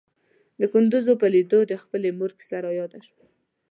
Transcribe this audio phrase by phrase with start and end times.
[0.59, 3.25] د کندوز په ليدو د خپلې مور کيسه راياده شوه.